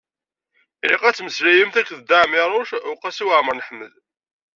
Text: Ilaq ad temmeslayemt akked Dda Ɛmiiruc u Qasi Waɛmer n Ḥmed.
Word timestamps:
Ilaq 0.83 1.03
ad 1.05 1.15
temmeslayemt 1.15 1.79
akked 1.81 1.99
Dda 2.01 2.17
Ɛmiiruc 2.25 2.71
u 2.89 2.93
Qasi 3.01 3.25
Waɛmer 3.27 3.55
n 3.55 3.63
Ḥmed. 3.67 3.93